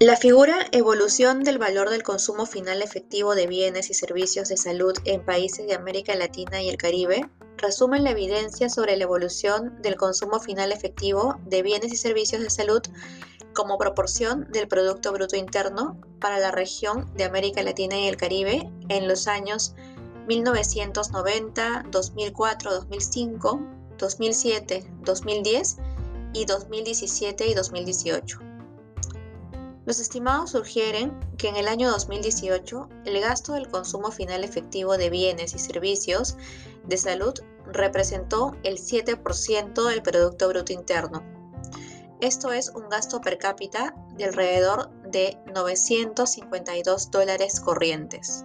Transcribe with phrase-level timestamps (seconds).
[0.00, 4.92] La figura Evolución del valor del consumo final efectivo de bienes y servicios de salud
[5.04, 9.96] en países de América Latina y el Caribe resume la evidencia sobre la evolución del
[9.96, 12.80] consumo final efectivo de bienes y servicios de salud
[13.54, 18.70] como proporción del Producto Bruto Interno para la región de América Latina y el Caribe
[18.88, 19.74] en los años
[20.28, 23.60] 1990, 2004, 2005,
[23.98, 25.76] 2007, 2010
[26.34, 28.47] y 2017 y 2018.
[29.88, 35.08] Los estimados sugieren que en el año 2018 el gasto del consumo final efectivo de
[35.08, 36.36] bienes y servicios
[36.84, 37.32] de salud
[37.72, 41.22] representó el 7% del Producto Bruto Interno.
[42.20, 48.44] Esto es un gasto per cápita de alrededor de 952 dólares corrientes.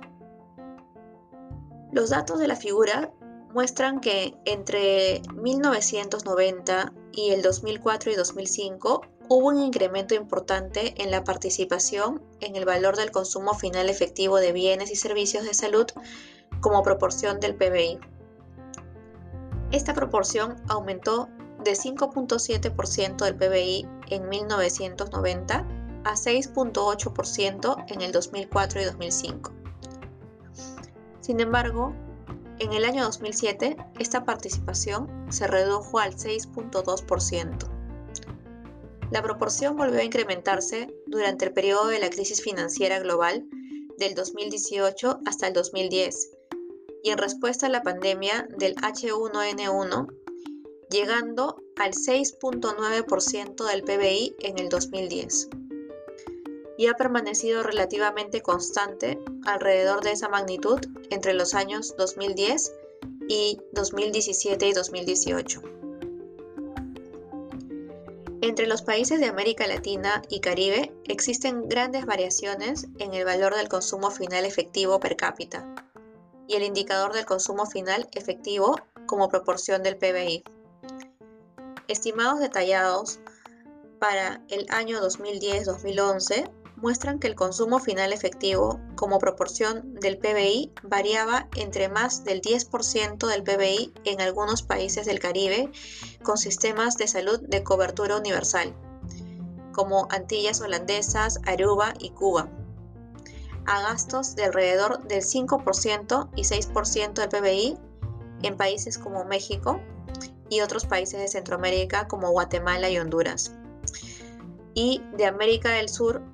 [1.92, 3.12] Los datos de la figura
[3.54, 11.24] muestran que entre 1990 y el 2004 y 2005 hubo un incremento importante en la
[11.24, 15.86] participación en el valor del consumo final efectivo de bienes y servicios de salud
[16.62, 18.00] como proporción del PBI.
[19.72, 21.30] Esta proporción aumentó
[21.64, 25.68] de 5.7% del PBI en 1990
[26.04, 29.52] a 6.8% en el 2004 y 2005.
[31.22, 31.94] Sin embargo,
[32.60, 37.73] en el año 2007 esta participación se redujo al 6.2%.
[39.14, 43.48] La proporción volvió a incrementarse durante el periodo de la crisis financiera global
[44.00, 46.32] del 2018 hasta el 2010
[47.04, 50.08] y en respuesta a la pandemia del H1N1,
[50.90, 55.50] llegando al 6.9% del PBI en el 2010.
[56.80, 60.80] Y ha permanecido relativamente constante alrededor de esa magnitud
[61.12, 62.74] entre los años 2010
[63.30, 65.83] y 2017 y 2018.
[68.44, 73.70] Entre los países de América Latina y Caribe existen grandes variaciones en el valor del
[73.70, 75.74] consumo final efectivo per cápita
[76.46, 80.44] y el indicador del consumo final efectivo como proporción del PBI.
[81.88, 83.22] Estimados detallados
[83.98, 86.52] para el año 2010-2011
[86.84, 93.26] muestran que el consumo final efectivo como proporción del PBI variaba entre más del 10%
[93.26, 95.72] del PBI en algunos países del Caribe
[96.24, 98.76] con sistemas de salud de cobertura universal,
[99.72, 102.50] como Antillas Holandesas, Aruba y Cuba,
[103.66, 107.78] a gastos de alrededor del 5% y 6% del PBI
[108.42, 109.80] en países como México
[110.50, 113.54] y otros países de Centroamérica como Guatemala y Honduras,
[114.74, 116.33] y de América del Sur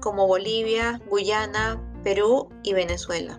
[0.00, 3.38] como Bolivia, Guyana, Perú y Venezuela.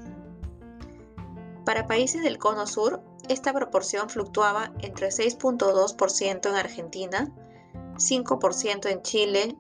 [1.66, 7.32] Para países del Cono Sur, esta proporción fluctuaba entre 6.2% en Argentina,
[7.96, 9.58] 5% en Chile,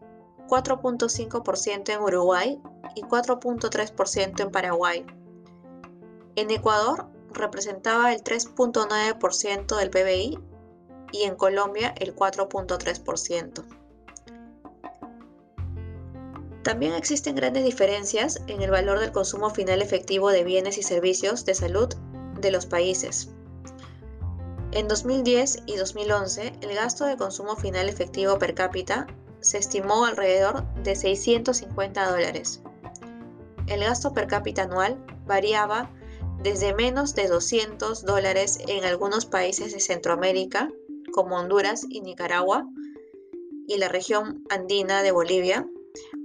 [0.47, 2.61] 4.5% en Uruguay
[2.95, 5.05] y 4.3% en Paraguay.
[6.35, 10.39] En Ecuador representaba el 3.9% del PBI
[11.11, 13.78] y en Colombia el 4.3%.
[16.69, 21.43] También existen grandes diferencias en el valor del consumo final efectivo de bienes y servicios
[21.43, 21.89] de salud
[22.39, 23.31] de los países.
[24.71, 29.07] En 2010 y 2011, el gasto de consumo final efectivo per cápita
[29.39, 32.61] se estimó alrededor de 650 dólares.
[33.65, 35.91] El gasto per cápita anual variaba
[36.43, 40.69] desde menos de 200 dólares en algunos países de Centroamérica,
[41.13, 42.67] como Honduras y Nicaragua,
[43.67, 45.67] y la región andina de Bolivia,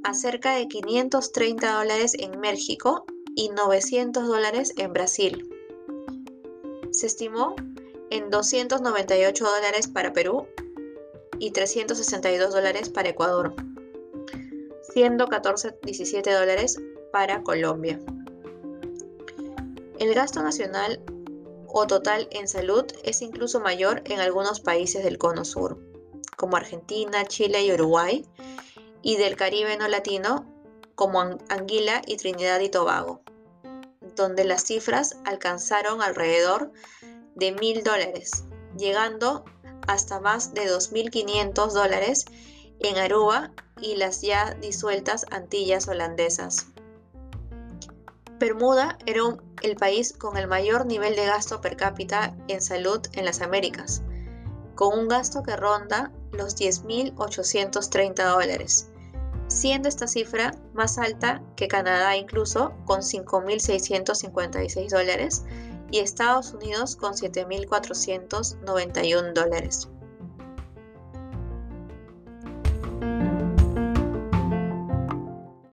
[0.03, 3.05] a cerca de 530 dólares en México
[3.35, 5.49] y 900 dólares en Brasil.
[6.91, 7.57] Se estimó
[8.11, 10.47] en 298 dólares para Perú
[11.39, 13.55] y 362 dólares para Ecuador,
[14.93, 16.81] siendo 1417 dólares
[17.13, 18.01] para Colombia.
[19.99, 21.03] El gasto nacional
[21.67, 25.79] o total en salud es incluso mayor en algunos países del Cono Sur,
[26.37, 28.25] como Argentina, Chile y Uruguay,
[29.05, 30.47] y del Caribe no latino,
[30.95, 33.21] como Anguila y Trinidad y Tobago,
[34.17, 36.73] donde las cifras alcanzaron alrededor
[37.35, 38.45] de mil dólares,
[38.79, 39.45] llegando
[39.87, 42.25] hasta más de 2.500 dólares
[42.81, 46.69] en Aruba y las ya disueltas Antillas holandesas.
[48.39, 49.21] Bermuda era
[49.63, 54.03] el país con el mayor nivel de gasto per cápita en salud en las Américas,
[54.75, 58.89] con un gasto que ronda los 10.830 dólares,
[59.55, 65.45] siendo esta cifra más alta que Canadá incluso con 5.656 dólares
[65.91, 69.89] y Estados Unidos con 7.491 dólares.